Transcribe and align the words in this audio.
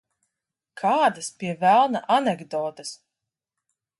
Kādas, 0.81 1.27
pie 1.43 1.51
velna, 1.65 2.03
anekdotes? 2.17 2.97